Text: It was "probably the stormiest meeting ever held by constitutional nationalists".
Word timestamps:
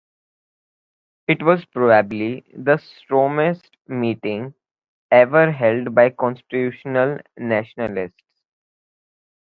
It 1.27 1.43
was 1.43 1.63
"probably 1.65 2.43
the 2.57 2.77
stormiest 2.77 3.77
meeting 3.87 4.55
ever 5.11 5.51
held 5.51 5.93
by 5.93 6.09
constitutional 6.09 7.19
nationalists". 7.37 8.23